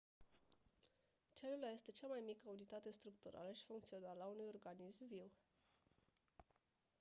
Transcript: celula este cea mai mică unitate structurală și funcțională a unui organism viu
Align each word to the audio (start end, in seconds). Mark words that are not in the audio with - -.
celula 1.35 1.69
este 1.73 1.91
cea 1.91 2.07
mai 2.07 2.21
mică 2.25 2.49
unitate 2.49 2.91
structurală 2.91 3.51
și 3.53 3.65
funcțională 3.65 4.23
a 4.23 4.25
unui 4.25 4.45
organism 4.53 5.07
viu 5.07 5.31